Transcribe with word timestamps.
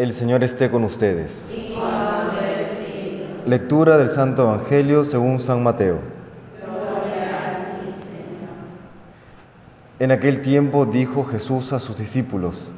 El 0.00 0.14
Señor 0.14 0.42
esté 0.42 0.70
con 0.70 0.82
ustedes. 0.84 1.54
Lectura 3.44 3.98
del 3.98 4.08
Santo 4.08 4.44
Evangelio 4.44 5.04
según 5.04 5.38
San 5.38 5.62
Mateo. 5.62 5.98
En 9.98 10.10
aquel 10.10 10.40
tiempo 10.40 10.86
dijo 10.86 11.24
Jesús 11.24 11.74
a 11.74 11.80
sus 11.80 11.98
discípulos, 11.98 12.72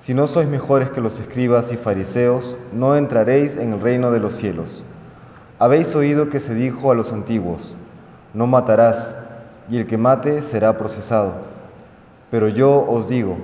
Si 0.00 0.12
no 0.12 0.26
sois 0.26 0.48
mejores 0.48 0.90
que 0.90 1.00
los 1.00 1.20
escribas 1.20 1.70
y 1.70 1.76
fariseos, 1.76 2.56
no 2.72 2.96
entraréis 2.96 3.56
en 3.56 3.74
el 3.74 3.80
reino 3.80 4.10
de 4.10 4.18
los 4.18 4.32
cielos. 4.32 4.82
Habéis 5.60 5.94
oído 5.94 6.30
que 6.30 6.40
se 6.40 6.56
dijo 6.56 6.90
a 6.90 6.96
los 6.96 7.12
antiguos, 7.12 7.76
No 8.34 8.48
matarás, 8.48 9.14
y 9.68 9.76
el 9.76 9.86
que 9.86 9.98
mate 9.98 10.42
será 10.42 10.76
procesado. 10.76 11.32
Pero 12.28 12.48
yo 12.48 12.84
os 12.88 13.06
digo, 13.08 13.38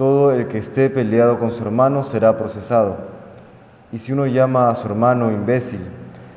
todo 0.00 0.32
el 0.32 0.48
que 0.48 0.56
esté 0.56 0.88
peleado 0.88 1.38
con 1.38 1.50
su 1.50 1.62
hermano 1.62 2.04
será 2.04 2.38
procesado. 2.38 2.96
Y 3.92 3.98
si 3.98 4.12
uno 4.12 4.24
llama 4.26 4.70
a 4.70 4.74
su 4.74 4.88
hermano 4.88 5.30
imbécil, 5.30 5.80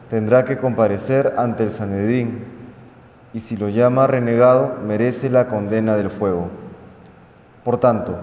tendrá 0.09 0.43
que 0.43 0.57
comparecer 0.57 1.35
ante 1.37 1.63
el 1.63 1.71
Sanedrín. 1.71 2.43
Y 3.33 3.39
si 3.39 3.55
lo 3.55 3.69
llama 3.69 4.05
renegado, 4.05 4.79
merece 4.85 5.29
la 5.29 5.47
condena 5.47 5.95
del 5.95 6.09
fuego. 6.09 6.49
Por 7.63 7.77
tanto, 7.77 8.17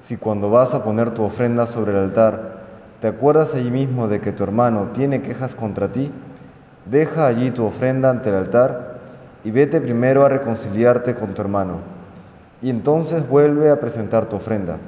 si 0.00 0.18
cuando 0.18 0.50
vas 0.50 0.74
a 0.74 0.84
poner 0.84 1.12
tu 1.12 1.22
ofrenda 1.22 1.66
sobre 1.66 1.92
el 1.92 1.98
altar, 1.98 2.58
te 3.00 3.08
acuerdas 3.08 3.54
allí 3.54 3.70
mismo 3.70 4.08
de 4.08 4.20
que 4.20 4.32
tu 4.32 4.42
hermano 4.42 4.90
tiene 4.92 5.22
quejas 5.22 5.54
contra 5.54 5.90
ti, 5.90 6.12
deja 6.84 7.26
allí 7.26 7.50
tu 7.50 7.64
ofrenda 7.64 8.10
ante 8.10 8.28
el 8.28 8.34
altar 8.34 8.98
y 9.42 9.50
vete 9.50 9.80
primero 9.80 10.22
a 10.22 10.28
reconciliarte 10.28 11.14
con 11.14 11.32
tu 11.32 11.40
hermano 11.40 11.95
y 12.62 12.70
entonces 12.70 13.28
vuelve 13.28 13.70
a 13.70 13.80
presentar 13.80 14.26
tu 14.26 14.36
ofrenda. 14.36 14.78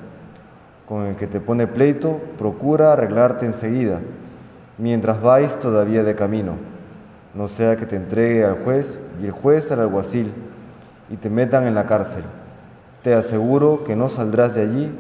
Con 0.87 1.07
el 1.07 1.17
que 1.17 1.27
te 1.27 1.41
pone 1.41 1.67
pleito, 1.67 2.21
procura 2.39 2.93
arreglarte 2.93 3.45
enseguida, 3.45 4.01
mientras 4.79 5.21
vais 5.21 5.59
todavía 5.59 6.03
de 6.03 6.15
camino, 6.15 6.55
no 7.35 7.47
sea 7.47 7.77
que 7.77 7.87
te 7.87 7.97
entregue 7.97 8.45
al 8.45 8.65
juez 8.65 9.01
y 9.21 9.27
el 9.27 9.33
juez 9.33 9.71
al 9.71 9.81
alguacil 9.81 10.33
y 11.11 11.17
te 11.17 11.31
metan 11.31 11.67
en 11.67 11.75
la 11.75 11.87
cárcel. 11.87 12.25
Te 13.03 13.15
aseguro 13.15 13.85
que 13.85 13.97
no 13.97 14.09
saldrás 14.09 14.55
de 14.55 14.63
allí 14.63 14.93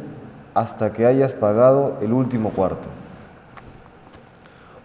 hasta 0.55 0.92
que 0.92 1.07
hayas 1.07 1.35
pagado 1.35 1.98
el 2.03 2.12
último 2.12 2.51
cuarto. 2.51 2.89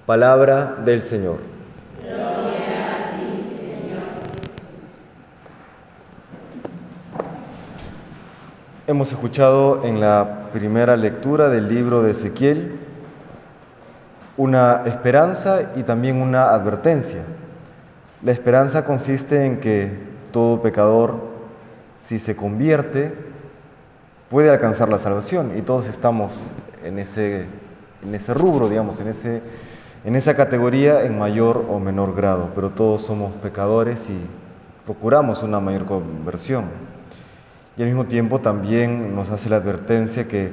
Palabra 0.05 0.77
del 0.85 1.03
Señor. 1.03 1.37
Hemos 8.85 9.13
escuchado 9.13 9.85
en 9.85 10.01
la 10.01 10.49
primera 10.51 10.97
lectura 10.97 11.47
del 11.47 11.69
libro 11.69 12.03
de 12.03 12.11
Ezequiel 12.11 12.79
una 14.35 14.81
esperanza 14.85 15.71
y 15.77 15.83
también 15.83 16.21
una 16.21 16.49
advertencia. 16.49 17.21
La 18.23 18.33
esperanza 18.33 18.83
consiste 18.83 19.45
en 19.45 19.61
que 19.61 19.89
todo 20.33 20.61
pecador, 20.61 21.15
si 21.97 22.19
se 22.19 22.35
convierte, 22.35 23.13
puede 24.29 24.49
alcanzar 24.49 24.89
la 24.89 24.99
salvación 24.99 25.57
y 25.57 25.61
todos 25.61 25.87
estamos 25.87 26.51
en 26.83 26.99
ese, 26.99 27.45
en 28.05 28.13
ese 28.13 28.33
rubro, 28.33 28.67
digamos, 28.67 28.99
en, 28.99 29.07
ese, 29.07 29.41
en 30.03 30.17
esa 30.17 30.35
categoría 30.35 31.05
en 31.05 31.17
mayor 31.17 31.67
o 31.69 31.79
menor 31.79 32.15
grado, 32.15 32.49
pero 32.53 32.69
todos 32.69 33.03
somos 33.03 33.31
pecadores 33.35 34.09
y 34.09 34.19
procuramos 34.85 35.41
una 35.41 35.61
mayor 35.61 35.85
conversión. 35.85 36.92
Y 37.75 37.81
al 37.81 37.87
mismo 37.87 38.05
tiempo 38.05 38.39
también 38.39 39.15
nos 39.15 39.29
hace 39.29 39.49
la 39.49 39.57
advertencia 39.57 40.27
que 40.27 40.51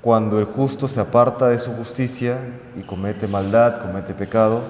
cuando 0.00 0.38
el 0.38 0.46
justo 0.46 0.88
se 0.88 1.00
aparta 1.00 1.48
de 1.48 1.58
su 1.58 1.72
justicia 1.72 2.38
y 2.76 2.82
comete 2.82 3.28
maldad, 3.28 3.80
comete 3.80 4.14
pecado, 4.14 4.62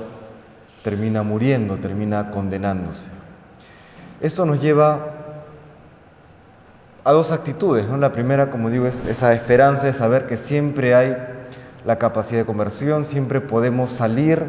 termina 0.83 1.23
muriendo, 1.23 1.79
termina 1.79 2.31
condenándose. 2.31 3.09
Esto 4.21 4.45
nos 4.45 4.61
lleva 4.61 5.13
a 7.05 7.13
dos 7.13 7.33
actitudes. 7.33 7.89
¿no? 7.89 7.97
La 7.97 8.13
primera, 8.13 8.51
como 8.51 8.71
digo, 8.71 8.87
es 8.87 9.05
esa 9.07 9.33
esperanza 9.33 9.87
de 9.87 9.93
saber 9.93 10.27
que 10.27 10.37
siempre 10.37 10.95
hay 10.95 11.17
la 11.85 11.97
capacidad 11.97 12.41
de 12.41 12.47
conversión, 12.47 13.05
siempre 13.05 13.41
podemos 13.41 13.91
salir 13.91 14.45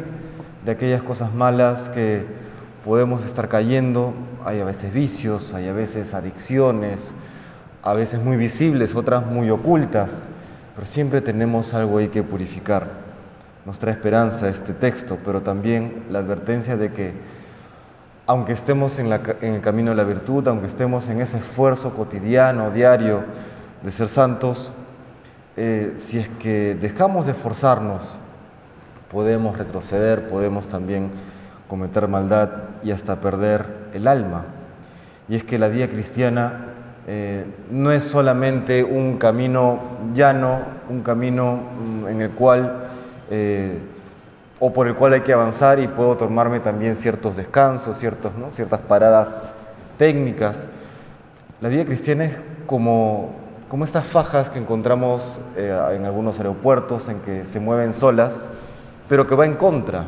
de 0.64 0.72
aquellas 0.72 1.02
cosas 1.02 1.32
malas 1.34 1.88
que 1.88 2.24
podemos 2.84 3.24
estar 3.24 3.48
cayendo, 3.48 4.12
hay 4.44 4.60
a 4.60 4.64
veces 4.64 4.92
vicios, 4.92 5.54
hay 5.54 5.68
a 5.68 5.72
veces 5.72 6.12
adicciones, 6.12 7.12
a 7.82 7.94
veces 7.94 8.22
muy 8.22 8.36
visibles, 8.36 8.94
otras 8.94 9.24
muy 9.24 9.50
ocultas, 9.50 10.22
pero 10.74 10.86
siempre 10.86 11.22
tenemos 11.22 11.72
algo 11.72 11.98
ahí 11.98 12.08
que 12.08 12.22
purificar. 12.22 12.88
Nos 13.64 13.78
trae 13.78 13.92
esperanza 13.94 14.50
este 14.50 14.74
texto, 14.74 15.18
pero 15.24 15.40
también 15.40 16.04
la 16.10 16.18
advertencia 16.18 16.76
de 16.76 16.92
que 16.92 17.14
aunque 18.26 18.52
estemos 18.52 18.98
en, 18.98 19.12
el 19.12 19.60
camino 19.62 19.90
de 19.90 19.96
la 19.96 20.04
virtud, 20.04 20.46
aunque 20.48 20.66
estemos 20.66 21.08
en 21.08 21.20
ese 21.20 21.38
esfuerzo 21.38 21.94
cotidiano, 21.94 22.70
diario 22.70 23.24
de 23.82 23.92
ser 23.92 24.08
santos, 24.08 24.72
eh, 25.56 25.94
si 25.96 26.18
es 26.18 26.28
que 26.38 26.74
dejamos 26.74 27.26
de 27.26 27.32
esforzarnos, 27.32 28.18
podemos 29.10 29.56
retroceder, 29.56 30.28
podemos 30.28 30.68
también 30.68 31.10
cometer 31.68 32.08
maldad 32.08 32.50
y 32.82 32.90
hasta 32.90 33.20
perder 33.20 33.66
el 33.92 34.06
alma. 34.06 34.44
Y 35.28 35.36
es 35.36 35.44
que 35.44 35.58
la 35.58 35.68
vida 35.68 35.88
cristiana 35.88 36.66
eh, 37.06 37.44
no 37.70 37.90
es 37.90 38.04
solamente 38.04 38.82
un 38.82 39.18
camino 39.18 39.78
llano, 40.14 40.60
un 40.88 41.02
camino 41.02 41.58
mm, 41.78 42.08
en 42.08 42.22
el 42.22 42.30
cual 42.30 42.84
eh, 43.30 43.78
o 44.60 44.72
por 44.72 44.86
el 44.86 44.94
cual 44.94 45.12
hay 45.14 45.20
que 45.20 45.32
avanzar 45.32 45.80
y 45.80 45.88
puedo 45.88 46.16
tomarme 46.16 46.60
también 46.60 46.96
ciertos 46.96 47.36
descansos, 47.36 47.98
ciertos, 47.98 48.32
ciertas 48.54 48.80
paradas 48.80 49.38
técnicas. 49.98 50.68
La 51.60 51.68
vida 51.68 51.84
cristiana 51.84 52.24
es 52.24 52.38
como, 52.66 53.34
como 53.68 53.84
estas 53.84 54.06
fajas 54.06 54.48
que 54.48 54.58
encontramos 54.58 55.40
eh, 55.56 55.76
en 55.92 56.04
algunos 56.06 56.38
aeropuertos 56.38 57.08
en 57.08 57.20
que 57.20 57.44
se 57.44 57.60
mueven 57.60 57.92
solas, 57.92 58.48
pero 59.08 59.26
que 59.26 59.34
va 59.34 59.44
en 59.44 59.56
contra, 59.56 60.06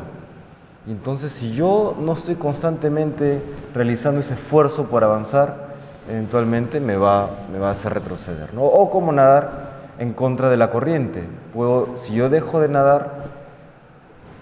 y 0.87 0.91
entonces 0.91 1.33
si 1.33 1.51
yo 1.51 1.95
no 1.99 2.13
estoy 2.13 2.35
constantemente 2.35 3.41
realizando 3.73 4.21
ese 4.21 4.35
esfuerzo 4.35 4.85
por 4.85 5.03
avanzar, 5.03 5.67
eventualmente 6.09 6.79
me 6.79 6.95
va, 6.95 7.29
me 7.51 7.59
va 7.59 7.69
a 7.69 7.71
hacer 7.71 7.93
retroceder. 7.93 8.51
O 8.57 8.89
como 8.89 9.11
nadar 9.11 9.67
en 9.99 10.13
contra 10.13 10.49
de 10.49 10.55
la 10.55 10.69
corriente. 10.69 11.23
Puedo, 11.53 11.97
si 11.97 12.13
yo 12.13 12.29
dejo 12.29 12.61
de 12.61 12.69
nadar, 12.69 13.25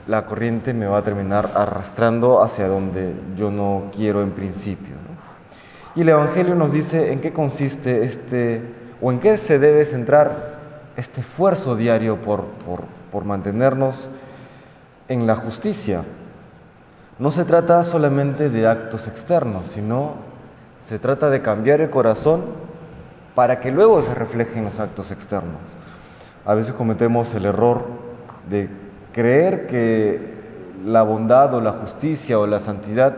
la 0.08 0.28
corriente 0.28 0.76
me 0.76 0.86
va 0.86 1.00
a 1.00 1.02
terminar 1.02 1.50
arrastrando 1.56 2.44
hacia 2.44 2.68
donde 2.68 3.16
yo 3.36 3.50
no 3.50 3.86
quiero 3.96 4.22
en 4.22 4.30
principio. 4.30 4.94
Y 5.96 6.02
el 6.02 6.10
Evangelio 6.10 6.54
nos 6.54 6.72
dice 6.72 7.12
en 7.12 7.22
qué 7.22 7.34
consiste 7.34 8.04
este, 8.04 8.62
o 9.02 9.12
en 9.12 9.20
qué 9.20 9.40
se 9.40 9.58
debe 9.58 9.84
centrar 9.86 10.60
este 10.96 11.22
esfuerzo 11.22 11.76
diario 11.76 12.22
por, 12.22 12.44
por, 12.66 12.82
por 13.12 13.26
mantenernos 13.26 14.10
en 15.08 15.26
la 15.26 15.36
justicia. 15.36 16.04
No 17.18 17.32
se 17.32 17.46
trata 17.46 17.82
solamente 17.86 18.50
de 18.50 18.68
actos 18.68 19.08
externos, 19.08 19.68
sino 19.68 20.16
se 20.80 21.00
trata 21.00 21.30
de 21.30 21.42
cambiar 21.42 21.80
el 21.80 21.90
corazón 21.90 22.44
para 23.36 23.62
que 23.62 23.72
luego 23.72 24.02
se 24.02 24.14
reflejen 24.14 24.66
los 24.66 24.82
actos 24.82 25.12
externos. 25.12 25.62
A 26.46 26.56
veces 26.56 26.74
cometemos 26.74 27.34
el 27.34 27.46
error 27.46 27.84
de 28.50 28.68
creer 29.14 29.66
que 29.68 30.36
la 30.86 31.04
bondad 31.04 31.54
o 31.54 31.62
la 31.62 31.72
justicia 31.72 32.38
o 32.38 32.48
la 32.48 32.60
santidad 32.60 33.16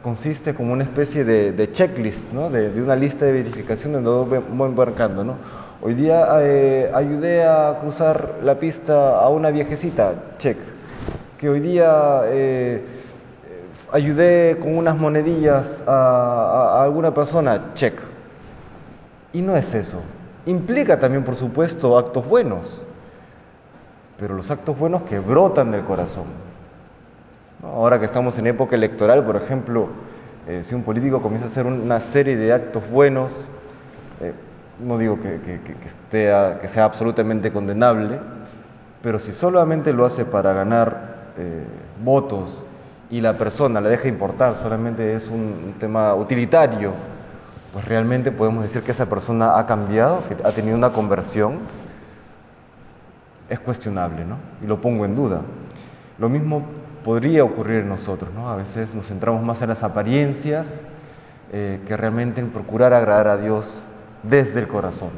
consiste 0.00 0.54
como 0.54 0.72
una 0.72 0.84
especie 0.84 1.24
de, 1.24 1.72
checklist, 1.72 2.24
de, 2.30 2.80
una 2.80 2.94
lista 2.94 3.24
de 3.24 3.32
verificación 3.32 3.92
donde 3.92 4.38
voy 4.38 4.68
embarcando. 4.68 5.24
¿no? 5.24 5.34
Hoy 5.82 5.94
día 5.94 6.24
eh, 6.40 6.88
ayudé 6.94 7.42
a 7.42 7.78
cruzar 7.80 8.36
la 8.44 8.60
pista 8.60 9.18
a 9.18 9.28
una 9.28 9.50
viejecita, 9.50 10.14
check. 10.38 10.56
Que 11.36 11.48
hoy 11.48 11.58
día... 11.58 12.22
Eh, 12.26 12.84
ayudé 13.92 14.58
con 14.60 14.76
unas 14.76 14.96
monedillas 14.96 15.82
a, 15.86 16.82
alguna 16.82 17.12
persona, 17.12 17.72
check. 17.74 17.94
Y 19.32 19.42
no 19.42 19.56
es 19.56 19.74
eso. 19.74 20.00
Implica 20.46 20.98
también, 20.98 21.24
por 21.24 21.36
supuesto, 21.36 21.98
actos 21.98 22.26
buenos, 22.26 22.86
pero 24.18 24.34
los 24.34 24.50
actos 24.50 24.78
buenos 24.78 25.02
que 25.02 25.18
brotan 25.18 25.70
del 25.70 25.84
corazón. 25.84 26.24
Ahora 27.62 27.98
que 27.98 28.06
estamos 28.06 28.38
en 28.38 28.46
época 28.46 28.74
electoral, 28.74 29.24
por 29.24 29.36
ejemplo, 29.36 29.88
eh, 30.48 30.62
si 30.64 30.74
un 30.74 30.82
político 30.82 31.20
comienza 31.20 31.46
a 31.46 31.50
hacer 31.50 31.66
una 31.66 32.00
serie 32.00 32.36
de 32.36 32.52
actos 32.52 32.88
buenos, 32.90 33.48
eh, 34.20 34.32
no 34.80 34.96
digo 34.96 35.18
que, 35.20 35.60
sea 36.10 36.84
absolutamente 36.84 37.52
condenable, 37.52 38.18
pero 39.02 39.18
si 39.18 39.32
solamente 39.32 39.92
lo 39.92 40.06
hace 40.06 40.24
para 40.24 40.54
ganar 40.54 41.32
eh, 41.36 41.64
votos 42.02 42.66
y 43.10 43.20
la 43.20 43.36
persona 43.36 43.80
le 43.80 43.90
deja 43.90 44.08
importar, 44.08 44.54
solamente 44.54 45.14
es 45.14 45.28
un 45.28 45.74
tema 45.80 46.14
utilitario, 46.14 46.92
pues 47.72 47.84
realmente 47.84 48.32
podemos 48.32 48.62
decir 48.62 48.82
que 48.82 48.92
esa 48.92 49.06
persona 49.06 49.58
ha 49.58 49.66
cambiado, 49.66 50.22
que 50.28 50.36
ha 50.44 50.52
tenido 50.52 50.76
una 50.76 50.90
conversión. 50.90 51.58
es 53.48 53.58
cuestionable, 53.58 54.24
¿no? 54.24 54.36
Y 54.62 54.68
lo 54.68 54.80
pongo 54.80 55.04
en 55.04 55.16
duda. 55.16 55.42
Lo 56.18 56.28
mismo 56.28 56.64
podría 57.04 57.42
ocurrir 57.42 57.80
en 57.80 57.88
nosotros, 57.88 58.30
¿no? 58.32 58.48
A 58.48 58.54
veces 58.54 58.94
nos 58.94 59.08
centramos 59.08 59.42
más 59.42 59.60
en 59.62 59.70
las 59.70 59.82
apariencias 59.82 60.80
eh, 61.52 61.80
que 61.84 61.96
realmente 61.96 62.40
en 62.40 62.50
procurar 62.50 62.92
agradar 62.92 63.26
a 63.26 63.36
Dios 63.36 63.82
desde 64.22 64.60
el 64.60 64.68
corazón. 64.68 65.10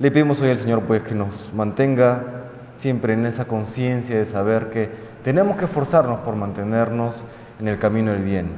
Le 0.00 0.10
pedimos 0.10 0.40
hoy 0.40 0.50
al 0.50 0.58
Señor 0.58 0.82
pues 0.82 1.02
que 1.02 1.14
nos 1.14 1.52
mantenga 1.54 2.39
siempre 2.80 3.12
en 3.12 3.26
esa 3.26 3.44
conciencia 3.44 4.16
de 4.16 4.24
saber 4.24 4.70
que 4.70 4.88
tenemos 5.22 5.58
que 5.58 5.66
esforzarnos 5.66 6.20
por 6.20 6.34
mantenernos 6.34 7.26
en 7.60 7.68
el 7.68 7.78
camino 7.78 8.10
del 8.12 8.22
bien, 8.22 8.48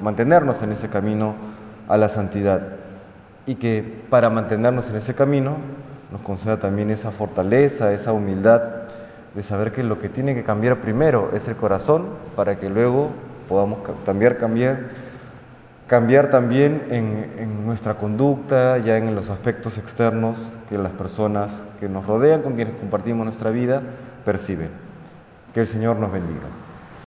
mantenernos 0.00 0.62
en 0.62 0.70
ese 0.70 0.88
camino 0.88 1.34
a 1.88 1.96
la 1.96 2.08
santidad. 2.08 2.62
Y 3.44 3.56
que 3.56 3.82
para 4.08 4.30
mantenernos 4.30 4.88
en 4.88 4.94
ese 4.94 5.14
camino 5.14 5.56
nos 6.12 6.20
conceda 6.20 6.60
también 6.60 6.90
esa 6.90 7.10
fortaleza, 7.10 7.92
esa 7.92 8.12
humildad 8.12 8.62
de 9.34 9.42
saber 9.42 9.72
que 9.72 9.82
lo 9.82 9.98
que 9.98 10.08
tiene 10.08 10.36
que 10.36 10.44
cambiar 10.44 10.80
primero 10.80 11.30
es 11.34 11.48
el 11.48 11.56
corazón 11.56 12.04
para 12.36 12.60
que 12.60 12.70
luego 12.70 13.10
podamos 13.48 13.82
cambiar, 14.06 14.38
cambiar, 14.38 14.78
cambiar 15.92 16.30
también 16.30 16.84
en, 16.88 17.66
nuestra 17.66 17.98
conducta, 17.98 18.78
ya 18.78 18.96
en 18.96 19.14
los 19.14 19.28
aspectos 19.28 19.76
externos 19.76 20.50
que 20.70 20.78
las 20.78 20.92
personas 20.92 21.62
que 21.80 21.88
nos 21.90 22.06
rodean, 22.06 22.40
con 22.40 22.54
quienes 22.54 22.76
compartimos 22.76 23.24
nuestra 23.24 23.50
vida, 23.50 23.82
perciben. 24.24 24.70
Que 25.52 25.60
el 25.60 25.66
Señor 25.66 25.96
nos 25.96 26.10
bendiga. 26.10 26.61